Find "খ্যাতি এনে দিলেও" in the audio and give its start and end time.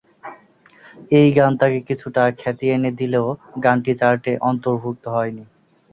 2.39-3.27